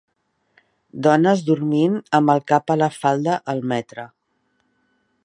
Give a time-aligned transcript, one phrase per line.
[1.07, 4.07] Dones dormint amb el cap a la falda al metre.